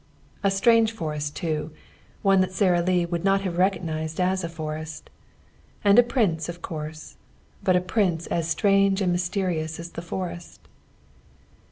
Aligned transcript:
A 0.43 0.49
strange 0.49 0.91
forest, 0.93 1.35
too 1.35 1.69
one 2.23 2.41
that 2.41 2.51
Sara 2.51 2.81
Lee 2.81 3.05
would 3.05 3.23
not 3.23 3.41
have 3.41 3.59
recognised 3.59 4.19
as 4.19 4.43
a 4.43 4.49
forest. 4.49 5.11
And 5.83 5.99
a 5.99 6.01
prince 6.01 6.49
of 6.49 6.63
course 6.63 7.17
but 7.61 7.75
a 7.75 7.81
prince 7.81 8.25
as 8.25 8.47
strange 8.49 8.99
and 9.03 9.11
mysterious 9.11 9.79
as 9.79 9.91
the 9.91 10.01
forest. 10.01 10.61